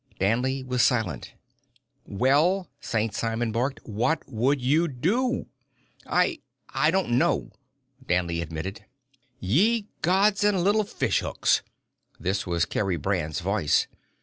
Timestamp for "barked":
3.51-3.81